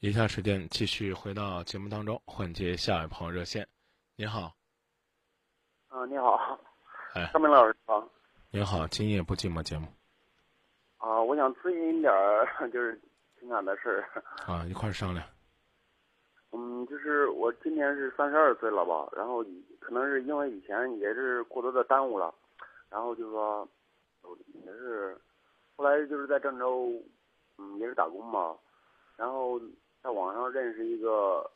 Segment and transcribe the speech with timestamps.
[0.00, 3.66] 以下时间继续回到节目当中，换接下一位朋友热线。
[4.14, 4.54] 你好，
[5.88, 6.56] 啊，你好，
[7.14, 8.08] 哎，张明老师好，
[8.52, 9.88] 您好，今夜不寂寞节目
[10.98, 13.00] 啊，我想咨询一点儿就是
[13.40, 14.22] 情感的事儿。
[14.46, 15.26] 啊，一块儿商量。
[16.54, 19.44] 嗯，就是我今年是三十二岁了吧，然后
[19.80, 22.32] 可能是因为以前也是过多的耽误了，
[22.88, 23.68] 然后就说，
[24.64, 25.20] 也是，
[25.74, 26.88] 后来就是在郑州，
[27.56, 28.56] 嗯，也是打工嘛，
[29.16, 29.60] 然后
[30.02, 31.50] 在网上认识一个，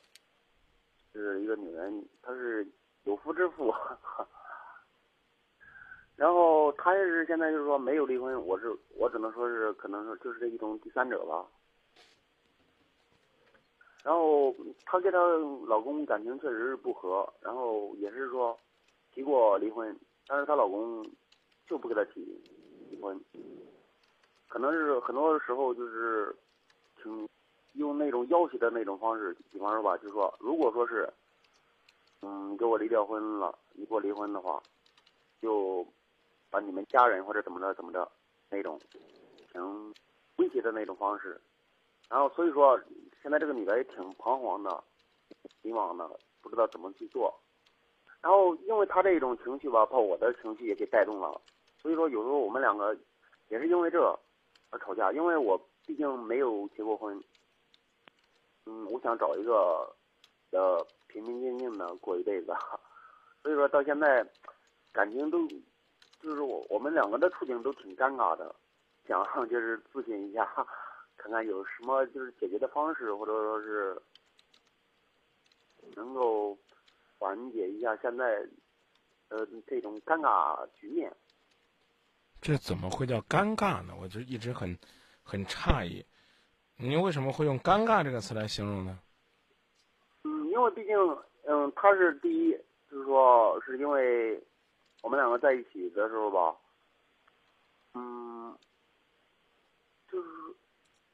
[1.13, 2.67] 就是一个女人，她是
[3.05, 3.73] 有夫之妇，
[6.17, 11.47] 然后她也是现在就是说没有离婚，我是我只能说是可能是就是这一种第三者吧。
[14.05, 15.19] 然后她跟她
[15.67, 18.59] 老公感情确实是不和，然后也是说
[19.13, 21.09] 提过离婚，但是她老公
[21.67, 22.21] 就不给她提
[22.91, 23.19] 离婚，
[24.49, 26.35] 可能是很多时候就是
[27.01, 27.29] 挺
[27.75, 31.09] 用那种要挟的那种方式，比方说吧，就说如果说是
[32.21, 34.63] 嗯给我离掉婚了，你给我离婚的话，
[35.41, 35.87] 就
[36.51, 38.11] 把你们家人或者怎么着怎么着
[38.51, 38.81] 那种
[39.53, 39.95] 挺
[40.37, 41.41] 威胁的那种方式，
[42.09, 42.81] 然后所以说。
[43.23, 44.83] 现在这个女的也挺彷徨的，
[45.63, 47.33] 迷茫的，不知道怎么去做。
[48.21, 51.41] 然后因为她这种情绪吧，把我的情绪也给带动了。
[51.81, 52.97] 所以说有时候我们两个
[53.49, 54.03] 也是因为这
[54.71, 55.13] 而吵架。
[55.13, 55.57] 因为我
[55.87, 57.17] 毕竟没有结过婚，
[58.67, 59.95] 嗯，我想找一个
[60.51, 62.55] 呃平平静静的过一辈子。
[63.43, 64.25] 所以说到现在
[64.93, 65.47] 感情都
[66.21, 68.55] 就是我我们两个的处境都挺尴尬的，
[69.09, 70.47] 想就是咨询一下。
[71.15, 74.03] 看看有什么就是解决的方式，或者说是
[75.95, 76.59] 能够
[77.17, 78.45] 缓解一下现在
[79.29, 81.15] 呃这种尴尬局面。
[82.41, 83.95] 这怎么会叫尴尬呢？
[84.01, 84.77] 我就一直很
[85.23, 86.05] 很诧异，
[86.83, 88.99] 您为什么会用“尴尬”这个词来形容呢？
[90.25, 90.97] 嗯，因为毕竟
[91.45, 92.53] 嗯，他是第一，
[92.91, 94.43] 就是说是因为
[95.03, 96.57] 我们两个在一起的时候吧，
[97.95, 98.57] 嗯，
[100.11, 100.29] 就是。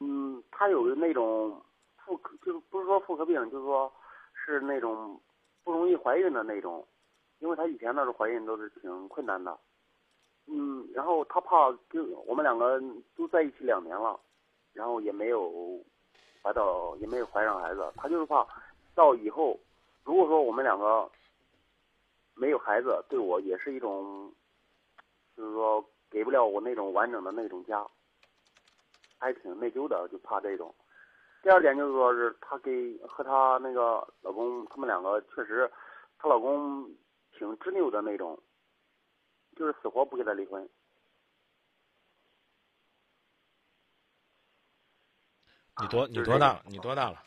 [0.00, 1.60] 嗯，他有那种
[1.96, 3.92] 妇科，就是不是说妇科病，就是说
[4.32, 5.20] 是那种
[5.64, 6.86] 不容易怀孕的那种，
[7.40, 9.58] 因为他以前那时候怀孕都是挺困难的。
[10.46, 12.80] 嗯，然后他怕，就我们两个
[13.16, 14.18] 都在一起两年了，
[14.78, 15.82] 然后也没有
[16.40, 17.92] 怀到，也没有怀上孩子。
[17.96, 18.46] 她就是怕
[18.94, 19.58] 到以后，
[20.04, 21.10] 如果说我们两个
[22.36, 24.32] 没有孩子，对我也是一种，
[25.36, 27.84] 就是说给不了我那种完整的那种家。
[29.18, 30.72] 还挺内疚的，就怕这种。
[31.42, 35.68] 第二点就是说是她给和她那个老公，他们两个确实，
[36.18, 36.88] 她老公
[37.36, 38.38] 挺执拗的那种，
[39.56, 40.68] 就是死活不给她离婚。
[45.80, 46.62] 你多你多大了？
[46.66, 47.22] 你多大了？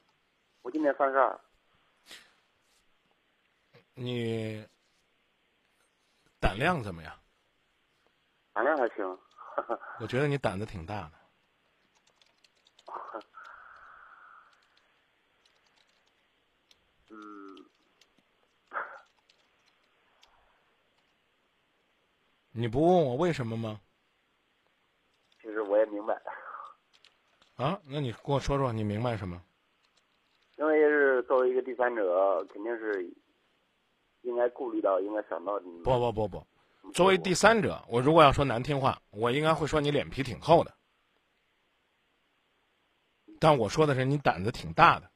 [0.61, 1.39] 我今年三十二。
[3.93, 4.67] 你
[6.39, 7.13] 胆量怎么样？
[8.53, 9.05] 胆量还行。
[9.99, 11.11] 我觉得你胆子挺大的。
[17.09, 17.65] 嗯
[22.53, 23.79] 你不问我为什么吗？
[25.41, 26.21] 其实我也明白。
[27.55, 29.41] 啊，那你跟我说说，你明白什么？
[30.57, 33.03] 因为是作为一个第三者，肯定是
[34.21, 35.81] 应该顾虑到，应该想到你。
[35.83, 36.45] 不不不不，
[36.91, 40.71] 作为第三者，我如果要说难听话，我应该会说你脸皮挺厚的。
[43.39, 45.09] 但我说的是你胆子挺大的。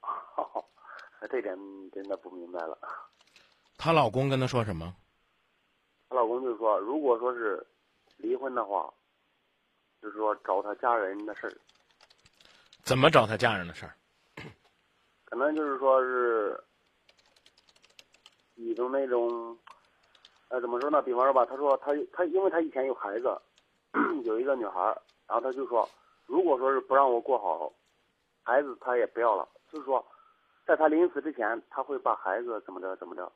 [1.20, 1.54] 那这点
[1.92, 2.78] 真的不明白了。
[3.76, 4.96] 她老公跟她说什么？
[6.08, 7.66] 她老公就说：“如果说是
[8.16, 8.90] 离婚的话，
[10.00, 11.52] 就是说找他家人的事儿。”
[12.82, 13.94] 怎么找他家人的事儿？
[15.26, 16.62] 可能就是说是
[18.56, 19.56] 一种那种，
[20.48, 21.00] 呃，怎么说呢？
[21.02, 23.40] 比方说吧，他说他他，因为他以前有孩子，
[24.24, 24.80] 有一个女孩，
[25.26, 25.88] 然后他就说，
[26.26, 27.72] 如果说是不让我过好，
[28.42, 30.04] 孩子他也不要了，就是说，
[30.66, 33.30] 在他临死之前，他会把孩子怎么着怎么着。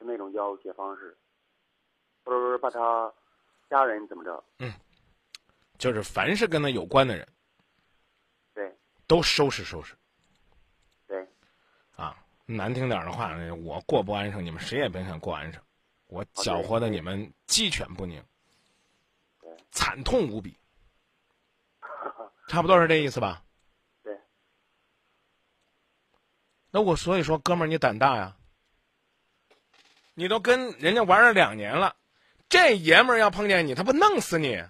[0.00, 1.14] 就那种要挟方式，
[2.24, 3.12] 或者说把他
[3.68, 4.42] 家人怎么着？
[4.58, 4.72] 嗯，
[5.80, 7.26] 就是凡是跟他有关的人，
[8.52, 9.96] 对，都收拾收拾。
[11.06, 11.26] 对，
[11.96, 13.34] 啊，难听点的话，
[13.64, 15.62] 我过不安生，你们谁也别想过安生，
[16.06, 18.22] 我搅和的你们鸡犬不宁，
[19.72, 20.54] 惨痛无比，
[22.46, 23.42] 差不多是这意思吧？
[24.02, 24.14] 对。
[26.70, 28.36] 那我所以说，哥们儿，你胆大呀。
[30.12, 31.96] 你都跟人家玩了两年了，
[32.50, 34.62] 这爷们儿要碰见你，他不弄死你？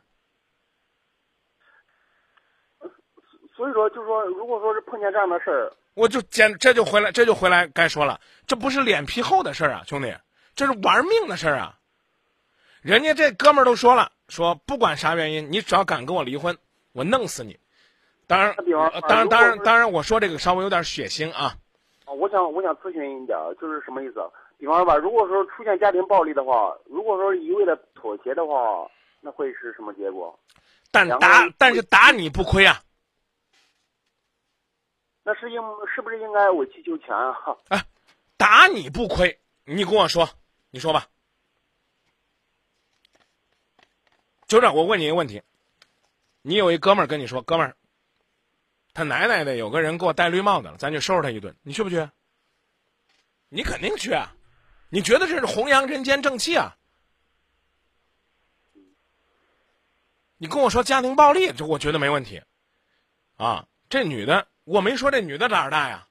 [3.60, 10.14] 所以说，就说如果说是碰见这样的事儿，我就简这就回来，这就回来该说了，这不是脸皮厚的事儿啊，兄弟，
[10.54, 11.74] 这是玩命的事儿啊。
[12.80, 16.56] 人家这哥们儿都说了，说不管啥原因，你只要敢跟我离婚，
[16.94, 17.58] 我弄死你。
[18.26, 18.56] 当然，
[19.06, 21.54] 当然，当然，当然，我说这个稍微有点血腥啊。
[22.06, 24.22] 啊，我想我想咨询一点，就是什么意思？
[24.56, 28.88] 比方说吧，如果说出现家庭暴力的话，如果说一味的妥协的话，
[29.20, 30.34] 那会是什么结果？
[30.90, 32.80] 但打，但是打你不亏啊。
[35.22, 35.60] 那是应
[35.94, 37.34] 是不是应该委曲求全啊？
[37.68, 37.84] 哎
[38.36, 40.28] 打你不亏，你跟我说，
[40.70, 41.06] 你说吧。
[44.46, 45.42] 就这，我问你一个问题：
[46.42, 47.76] 你有一哥们儿跟你说，哥们儿，
[48.94, 52.08] 他奶奶的有个人给我戴绿帽子了，咱去收拾他一顿，你去不去？
[53.48, 54.34] 你肯定去啊！
[54.88, 56.76] 你觉得这是弘扬人间正气啊？
[60.38, 62.42] 你跟我说家庭暴力，这我觉得没问题。
[63.36, 66.06] 啊，这女的，我没说这女的胆儿大呀。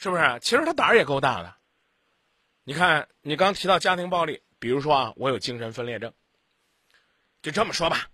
[0.00, 0.38] 是不是？
[0.40, 1.56] 其实她胆儿也够大的。
[2.62, 6.14] 你看，你刚提到家庭暴力，比如说啊，我有精神分裂症，
[7.42, 8.08] 就这么说吧，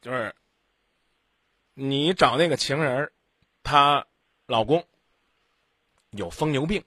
[0.00, 0.32] 就是
[1.74, 3.12] 你找那个情人儿，
[3.64, 4.06] 她
[4.46, 4.86] 老公
[6.10, 6.84] 有疯牛病，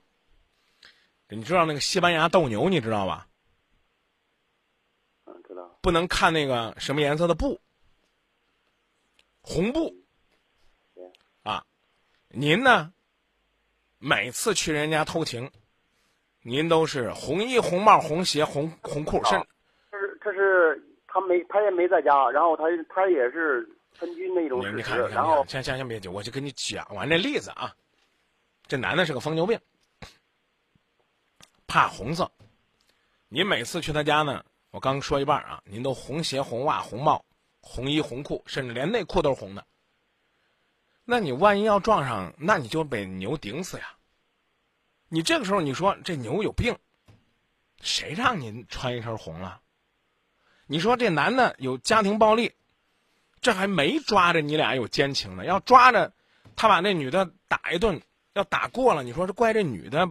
[1.28, 3.28] 你知道那个西班牙斗牛，你知道吧？
[5.26, 5.78] 嗯，知道。
[5.82, 7.60] 不能看那个什么颜色的布，
[9.42, 10.01] 红布
[12.34, 12.94] 您呢？
[14.04, 15.52] 每次去人家偷情，
[16.42, 19.46] 您都是红衣红帽红鞋红红裤，甚
[19.92, 27.76] 这是这是他没他也没在家，然后他他也是分居那种你你看，你，看，然后先先先别急，我就跟你讲完这例子啊。
[28.66, 29.60] 这男的是个疯牛病，
[31.68, 32.32] 怕红色。
[33.28, 37.24] 您每次去他家呢，我刚说一半啊，您都红鞋红袜红帽
[37.60, 39.64] 红衣红裤，甚至连内裤都是红的。
[41.04, 43.96] 那你万一要撞上，那你就被牛顶死呀！
[45.10, 46.78] 你这个时候你说这牛有病，
[47.82, 49.60] 谁让您穿一身红了？
[50.68, 52.54] 你说这男的有家庭暴力，
[53.42, 56.14] 这还没抓着你俩有奸情呢，要抓着
[56.56, 58.02] 他把那女的打一顿，
[58.34, 60.08] 要打过了，你说是怪这女的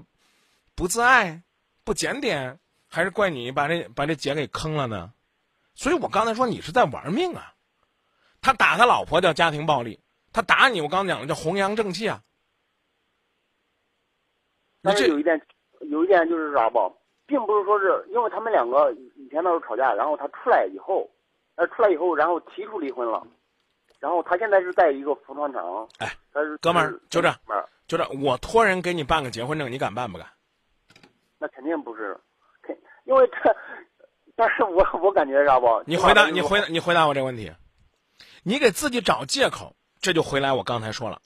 [0.74, 1.42] 不自爱、
[1.84, 2.58] 不检点，
[2.88, 5.14] 还是怪你把这把这姐给坑了呢？
[5.74, 7.54] 所以我刚才说你是在玩命啊！
[8.42, 10.00] 他打他老婆叫家庭暴力。
[10.32, 12.20] 他打你，我刚讲了叫弘扬正气啊。
[14.82, 15.40] 那这但是有一点，
[15.80, 16.90] 有一点就是啥吧，
[17.26, 21.08] 并不是说是因为他们两个以前那时候吵架，然后他出来以后，
[21.56, 23.26] 呃，出来以后，然后提出离婚了，
[23.98, 27.30] 然后他现在是在一个服装厂，哎，他是哥们儿就这
[27.86, 30.26] 就这，我托人给你办个结婚证，你敢办不敢？
[31.38, 32.18] 那肯定不是，
[32.62, 33.54] 肯因为这，
[34.36, 37.52] 但是我我感觉啥吧，你回答，你回答，你回答我这个问题。
[38.42, 41.20] 你给自己找借口，这就回来我刚才说了，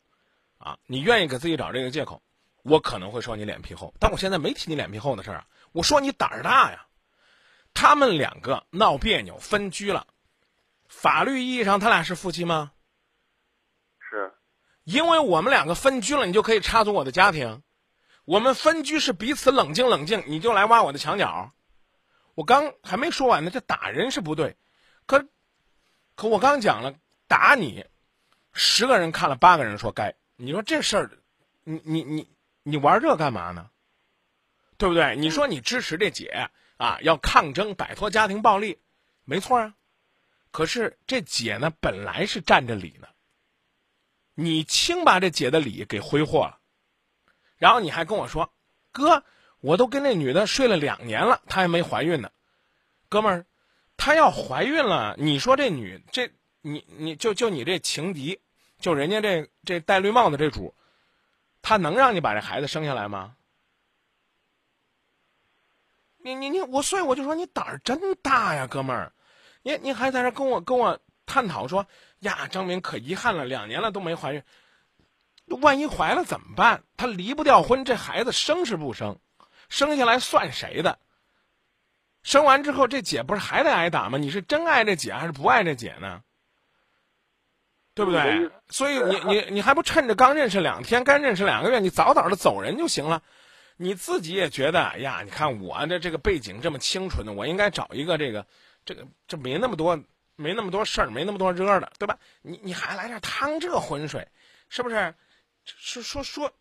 [0.58, 2.22] 啊，你愿意给自己找这个借口，
[2.62, 6.86] 我可能会说你脸皮厚，但我现在没提你脸皮厚的事儿啊，我说你胆儿大呀。
[7.72, 10.06] 他们两个闹别扭分居了，
[10.88, 12.70] 法律意义上他俩是夫妻吗？
[13.98, 14.32] 是
[14.84, 17.62] 因为我们两个分居了，你就可以插足我的家庭。
[18.24, 21.52] 我们分居是彼此冷静冷静，你就来挖我的墙角。
[22.34, 24.56] 我刚还没说完呢，这打人是不对，
[25.06, 25.26] 可
[26.14, 26.94] 可我刚讲了，
[27.26, 27.84] 打你，
[28.54, 30.14] 十个人看了八个人说该。
[30.36, 31.10] 你说这事儿，
[31.64, 32.28] 你你你
[32.62, 33.70] 你玩这干嘛呢？
[34.78, 35.14] 对不对？
[35.16, 38.80] 你说你支持这姐啊，要抗争摆脱家庭暴力，
[39.24, 39.74] 没错啊。
[40.50, 43.08] 可是这姐呢，本来是占着理呢。
[44.34, 46.58] 你轻把这姐的理给挥霍了，
[47.56, 48.52] 然后你还跟我说，
[48.90, 49.24] 哥，
[49.60, 52.30] 我都跟那女的睡了两年了，她还没怀孕呢。
[53.08, 53.46] 哥们儿，
[53.96, 58.40] 她要怀孕了，你说这女这你你就就你这情敌，
[58.80, 60.74] 就人家这这戴绿帽子这主，
[61.62, 63.36] 他能让你把这孩子生下来吗？
[66.18, 69.12] 你你你我，所以我就说你胆儿真大呀，哥们儿，
[69.62, 71.86] 你你还在这跟我跟我探讨说
[72.20, 74.42] 呀，张明可遗憾了，两年了都没怀孕，
[75.60, 76.82] 万一怀了怎么办？
[76.96, 79.18] 他离不掉婚，这孩子生是不生？
[79.68, 80.98] 生下来算谁的？
[82.22, 84.16] 生完之后，这姐不是还得挨打吗？
[84.16, 86.22] 你是真爱这姐还是不爱这姐呢？
[87.94, 88.50] 对不对？
[88.68, 93.22] 所以你你你还不趁着刚认识两天，刚认识两个月，你早早的走人就行了。
[93.76, 98.46] 你自己也觉得，哎呀，你看我的这个背景这么清纯的，我应该找一个这个
[98.84, 100.00] 这个这没那么多
[100.36, 102.18] 没那么多事儿，没那么多热的，对吧？
[102.42, 104.28] 你你还来这趟这浑水，
[104.68, 105.14] 是不是？
[105.64, 106.52] 说说说，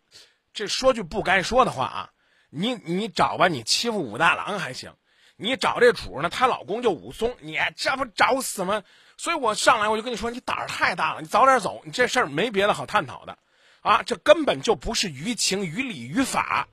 [0.54, 2.10] 这说句不该说的话啊！
[2.50, 4.94] 你你找吧，你欺负武大郎还行，
[5.36, 8.84] 你找这主呢，她老公就武松，你这不找死吗？
[9.18, 13.38] 所以我上来我就跟你说，你胆儿太大了，你早点走，你这事儿没别的好探讨的，
[13.82, 16.68] 啊，这根本就不是于情于理于法，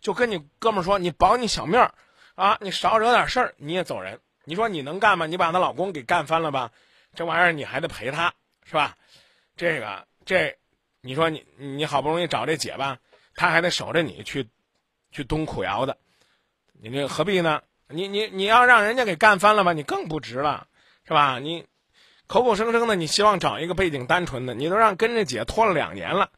[0.00, 1.94] 就跟你哥们说，你保你小命儿，
[2.34, 4.20] 啊，你少惹点事儿，你也走人。
[4.44, 5.26] 你说你能干吗？
[5.26, 6.70] 你把她老公给干翻了吧，
[7.14, 8.34] 这玩意儿你还得赔她，
[8.64, 8.96] 是吧？
[9.56, 10.58] 这个这，
[11.00, 12.98] 你说你你好不容易找这姐吧，
[13.34, 14.48] 她还得守着你去，
[15.10, 15.98] 去蹲苦窑的，
[16.80, 17.62] 你这何必呢？
[17.88, 20.66] 你你你要让人家给干翻了吧，你更不值了，
[21.04, 21.38] 是吧？
[21.38, 21.66] 你。
[22.26, 26.28] 口口声声的，你希望找一个背景单纯的，你都让跟着姐拖了两年了，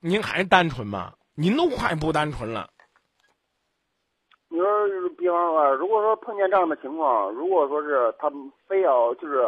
[0.00, 1.12] 您还单纯吗？
[1.34, 2.70] 您都快不单纯了。
[4.48, 4.66] 你说，
[5.18, 8.32] 比方说，如果说碰见这样的情况，如果说是他
[8.66, 9.44] 非要就是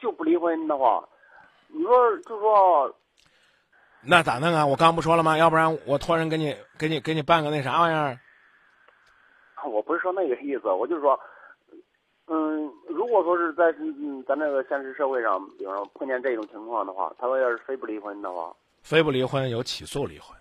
[0.00, 1.02] 就不离婚的话，
[1.66, 2.94] 你说就说，
[4.02, 4.64] 那咋弄啊？
[4.64, 5.36] 我刚不说了吗？
[5.36, 8.20] 要不然我托人给你给你给你办个那啥玩意儿？
[9.64, 11.18] 我不是说那个意思，我就是说。
[12.32, 20.36] 嗯，如果说是在嗯咱那个现实社会上，比方说碰见这种情况的话，他说要是非不离婚的话，非不离婚有起诉离婚，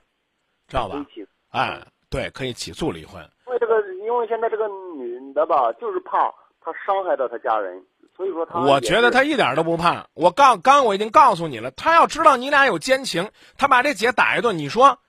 [0.67, 1.03] 知道吧？
[1.49, 3.19] 哎，对，可以起诉离婚。
[3.47, 7.83] 因为这个，因为现在这个女的吧，就是怕她伤害到她家人，
[8.15, 8.59] 所以说她。
[8.59, 10.05] 我觉得她一点都不怕。
[10.13, 14.99] 我刚刚我已经告诉你了，她要知道你俩有奸情，她把这姐打一顿，你说，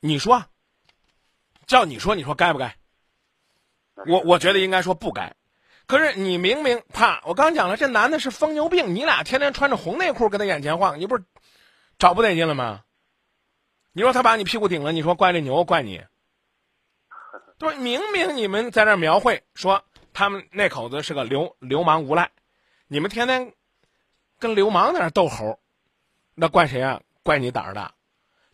[0.00, 0.42] 你说，
[1.68, 2.74] 叫你说，你说该不该？
[4.06, 5.34] 我我觉得应该说不该。
[5.86, 11.24] 可是你明明怕，我刚讲了，这男的是疯牛病，你俩天天穿着红内裤跟他眼前晃，你不是
[11.98, 12.82] 找不得劲了吗？
[13.92, 16.00] 你说他把你屁股顶了，你说怪这牛怪你？
[17.58, 22.30] 对，明明你们在那描绘说他们那口子是个流流氓无赖，
[22.86, 23.52] 你们天天
[24.38, 25.58] 跟流氓在那斗猴，
[26.34, 27.00] 那怪谁啊？
[27.22, 27.92] 怪你胆儿大，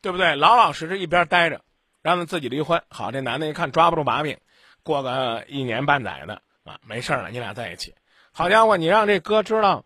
[0.01, 0.35] 对不对？
[0.35, 1.61] 老老实实一边待着，
[2.03, 2.83] 让他自己离婚。
[2.89, 4.39] 好，这男的一看抓不住把柄，
[4.87, 6.41] 过个一年半载的。
[6.65, 7.95] 啊，没事了，你俩在一起，
[8.33, 9.85] 好家伙，你让这哥知道，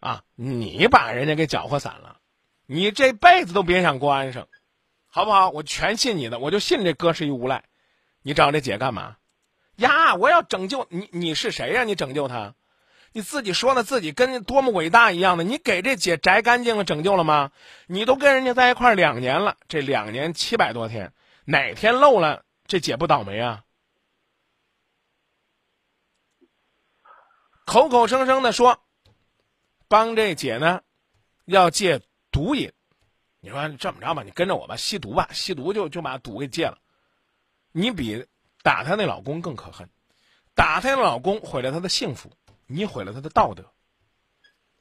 [0.00, 2.16] 啊，你把人家给搅和散了，
[2.64, 4.46] 你这辈子都别想过安生，
[5.08, 5.50] 好不好？
[5.50, 7.64] 我全信你的，我就信这哥是一无赖，
[8.22, 9.16] 你找这姐干嘛？
[9.76, 11.84] 呀，我要拯救你，你是谁呀？
[11.84, 12.54] 你拯救他？
[13.12, 17.50] 你自己说的自己跟多么伟大一样的，你给这姐摘干净了，拯救了吗？
[17.86, 21.12] 你都跟人家在一块两年了，这两年七百多天，
[21.44, 23.64] 哪天漏了，这姐不倒霉啊？
[27.72, 28.82] 口口声声的说，
[29.88, 30.82] 帮这姐呢，
[31.46, 32.70] 要戒毒瘾。
[33.40, 36.76] 你说这么着吧，你跟着我吧，吸毒吧，吸毒就就把毒给戒了。
[37.70, 38.26] 你比
[38.62, 39.88] 打她那老公更可恨，
[40.54, 42.30] 打她那老公毁了她的幸福，
[42.66, 43.64] 你毁了她的道德。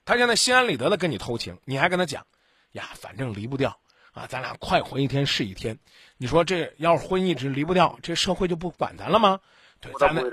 [0.03, 2.27] 她现在心安理得的跟你偷情，你还跟她讲，
[2.73, 3.79] 呀，反正离不掉
[4.11, 5.79] 啊，咱俩快活一天是一天。
[6.17, 9.39] 你说这要是婚一直离不掉，这社会就不管咱了吗？
[9.79, 10.29] 对，咱们。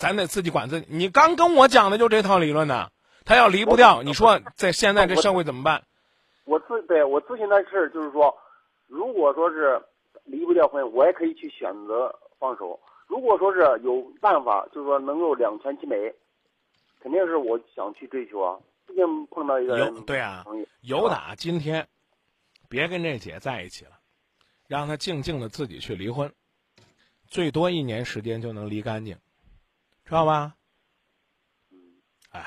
[0.00, 0.86] 咱得自己管自己。
[0.88, 2.88] 你刚跟我讲的就这套理论呢。
[3.22, 5.84] 他要离不掉，你说在现在这社会怎么办？
[6.44, 8.34] 我自对我咨询的事就是说，
[8.88, 9.80] 如果说是
[10.24, 12.80] 离不掉婚，我也可以去选择放手。
[13.06, 16.12] 如果说是有办法，就是说能够两全其美，
[17.00, 18.58] 肯定是我想去追求啊。
[18.86, 20.44] 毕竟碰到一个有对啊，
[20.80, 21.86] 有打今天，
[22.68, 23.92] 别跟这姐在一起了，
[24.66, 26.32] 让她静静的自己去离婚，
[27.28, 29.16] 最多一年时间就能离干净。
[30.10, 30.56] 知道吧？
[31.70, 31.78] 嗯，
[32.30, 32.44] 哎，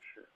[0.00, 0.28] 是，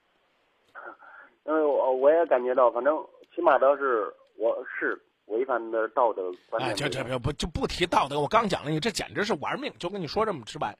[1.44, 2.97] 因为我我也感觉到，反正
[3.35, 4.04] 起码倒是
[4.37, 6.71] 我是违反的道德观念。
[6.71, 8.21] 哎，这这不就不提道德？
[8.21, 10.78] 我刚讲了，你这简直是玩命，就跟你说这么直白，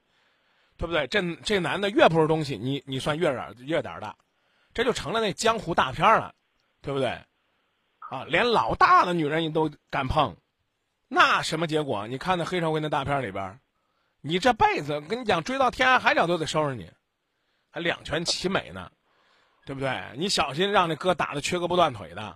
[0.77, 1.05] 对不对？
[1.07, 4.15] 这这男的越不是东西，你你算越点越胆大，
[4.73, 6.33] 这就成了那江湖大片了，
[6.81, 7.09] 对不对？
[7.99, 10.33] 啊，连老大的女人你都敢碰。
[11.15, 12.05] 那什么结果？
[12.07, 13.57] 你看那黑社会那大片里边，
[14.19, 16.91] 你这辈子跟你讲追到天涯海角都得收拾你，
[17.71, 18.91] 还两全其美呢，
[19.65, 20.03] 对不对？
[20.17, 22.35] 你小心让那哥打的缺胳膊断腿的，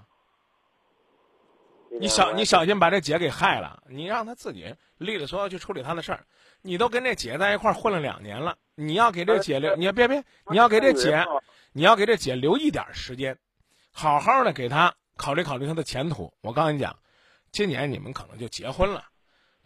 [1.99, 3.83] 你小你小心把这姐给害了。
[3.89, 6.25] 你让他自己利利索索去处理他的事儿。
[6.61, 11.25] 你都跟这姐在一块混了两年了，你要给这姐留，你别别，你要给这姐，
[11.73, 13.37] 你要给这姐留一点时间，
[13.91, 16.33] 好好的给她考虑考虑她的前途。
[16.39, 16.97] 我告诉你讲。
[17.51, 19.03] 今年你们可能就结婚了，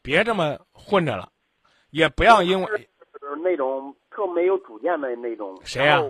[0.01, 1.31] 别这么混着了，
[1.89, 2.89] 也不要因为
[3.43, 5.59] 那种特没有主见的那种。
[5.63, 6.01] 谁呀？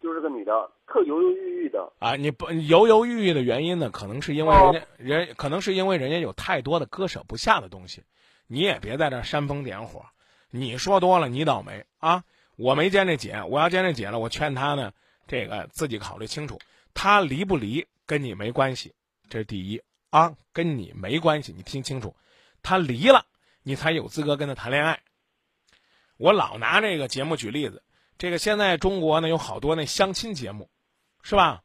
[0.00, 1.92] 就是个女的，特犹犹豫豫的。
[1.98, 3.90] 啊，你不犹犹豫豫的原因呢？
[3.90, 8.02] 可能是因为人家人，可能是因为人家有太多的割舍不下的东西。
[8.46, 10.04] 你也别在这煽风点火，
[10.50, 12.22] 你说多了你倒霉啊！
[12.56, 14.92] 我没见这姐，我要见这姐了，我劝她呢，
[15.26, 16.58] 这个自己考虑清楚，
[16.94, 18.94] 她离不离跟你没关系，
[19.28, 19.82] 这是第一。
[20.10, 22.16] 啊，跟你没关系，你听清楚，
[22.62, 23.26] 他离了，
[23.62, 25.02] 你才有资格跟他谈恋爱。
[26.16, 27.82] 我老拿这个节目举例子，
[28.16, 30.70] 这个现在中国呢有好多那相亲节目，
[31.22, 31.62] 是吧？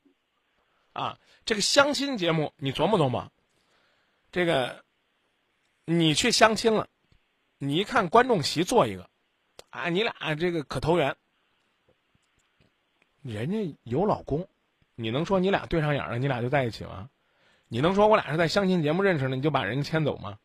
[0.92, 3.32] 啊，这个相亲节目你琢磨琢磨，
[4.32, 4.84] 这个
[5.86, 6.88] 你去相亲了，
[7.58, 9.10] 你一看观众席坐一个，
[9.70, 11.16] 啊，你俩这个可投缘，
[13.24, 14.48] 人家有老公，
[14.96, 17.10] 你能说你俩对上眼了，你俩就在一起吗？
[17.74, 20.38] 你能说我俩是在相亲节目认识的，你就把人家牵走吗？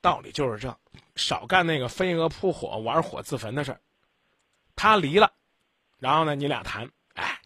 [0.00, 0.74] 道理就是这，
[1.16, 3.80] 少干那个飞蛾扑火、玩火自焚的事儿。
[4.74, 5.34] 他离了，
[5.98, 7.42] 然后呢，你俩谈，哎，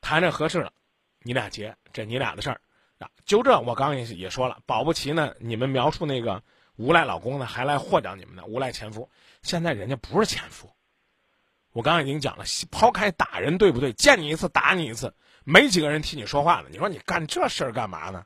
[0.00, 0.72] 谈着合适了，
[1.18, 2.62] 你俩结，这你俩的事儿
[3.00, 3.10] 啊。
[3.26, 6.42] 就这，我刚也也说了，保不齐呢，你们描述那个
[6.76, 9.10] 无赖老公呢，还来祸长你们呢，无赖前夫。
[9.42, 10.70] 现在人家不是前夫，
[11.72, 13.92] 我刚刚已经讲了，抛开打人对不对？
[13.92, 16.68] 见你一次打你一次，没几个人替你说话了。
[16.70, 18.24] 你说你干这事儿干嘛呢？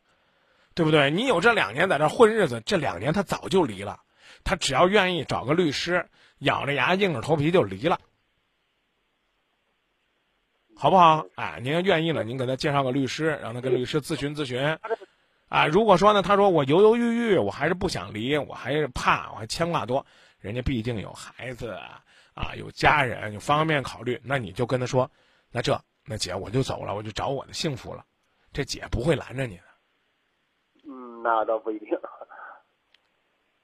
[0.74, 1.10] 对不对？
[1.10, 4.00] 你有这两年在这混日子，这两年他早就离了，
[4.42, 8.00] 他只要愿意找个律师，咬着牙硬着头皮就离了。
[10.76, 11.24] 好不好？
[11.36, 14.76] 哎，您要愿意了，您给他介绍个律师，让他跟律师咨询咨询。
[15.48, 20.04] 啊，如果说呢，他说我犹犹豫豫，我还是不想离，我还是怕，我还牵挂多，
[20.40, 22.02] 人家毕竟有孩子啊，
[22.34, 25.08] 啊，有家人，有方面考虑，那你就跟他说，
[25.52, 28.04] 那这那姐我就走了，我就找我的幸福了，
[28.52, 29.62] 这姐不会拦着你的。
[30.86, 31.88] 嗯，那倒不一定。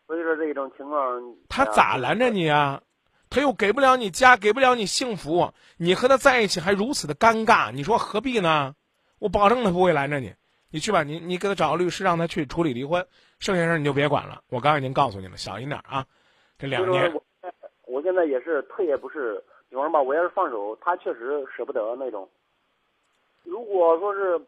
[0.07, 2.83] 所以说这种情况，他咋拦着你啊？
[3.29, 8.75] 他又给不了你家，给不了你幸福，你和他在一起还如此的尴尬，你说何必呢？
[9.21, 10.35] 我保证他不会拦着你，
[10.71, 13.07] 你去吧，你你给他找个律师，让他去处理离婚，
[13.39, 14.43] 剩下事你就别管了。
[14.49, 16.07] 我刚才已经告诉你了，小心点啊！
[16.59, 17.23] 这两年，我
[17.87, 22.29] 我现在也是退也不是，比方说吧，我要是放手，他确实舍不得那种。
[23.45, 24.39] 如果说是，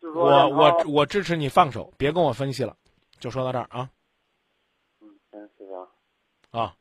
[0.00, 2.76] 就是说我我我支持你放手，别跟我分析了，
[3.20, 3.88] 就说到这儿啊。
[5.00, 5.86] 嗯嗯，谢谢啊。
[6.50, 6.76] 啊，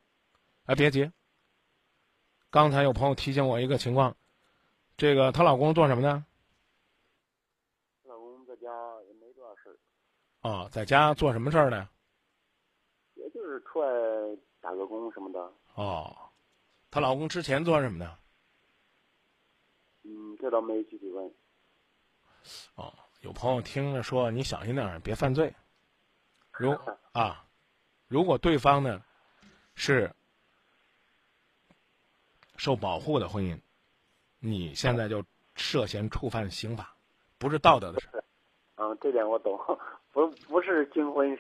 [0.66, 1.10] 哎，别急。
[2.50, 4.16] 刚才有朋友提醒我一个情况，
[4.98, 6.26] 这个她老公做什么呢？
[8.04, 8.68] 老公在家
[9.08, 9.78] 也没多少事儿。
[10.42, 11.88] 哦，在家做什么事儿呢？
[13.14, 13.90] 也就是出来
[14.60, 15.40] 打个工什么的。
[15.76, 16.29] 哦，
[16.92, 18.18] 她老公之前做什么的？
[20.04, 21.32] 嗯，这倒没具体问。
[22.76, 25.54] 哦，有朋友听着说你小心点儿，别犯罪。
[26.52, 26.72] 如
[27.14, 27.46] 啊，
[28.08, 29.04] 如果对方呢
[29.76, 30.14] 是。
[32.62, 33.58] 受保护的婚姻，
[34.40, 35.24] 你现在就
[35.56, 36.94] 涉嫌触犯刑法，
[37.38, 38.10] 不是道德的事。
[38.76, 39.58] 嗯，这点我懂，
[40.12, 41.38] 不不是金婚是。